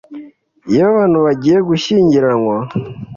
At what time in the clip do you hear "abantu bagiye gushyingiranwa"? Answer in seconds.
0.91-2.57